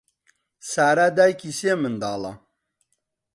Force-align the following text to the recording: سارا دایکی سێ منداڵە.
سارا 0.71 1.07
دایکی 1.17 1.51
سێ 1.59 1.71
منداڵە. 1.81 2.33